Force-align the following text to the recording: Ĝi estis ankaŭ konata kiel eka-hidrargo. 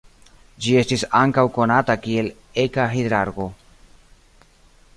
Ĝi 0.65 0.71
estis 0.79 1.03
ankaŭ 1.19 1.43
konata 1.57 1.97
kiel 2.05 2.31
eka-hidrargo. 2.63 3.47